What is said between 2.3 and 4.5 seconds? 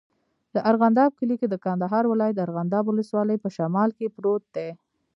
ارغنداب ولسوالي په شمال کې پروت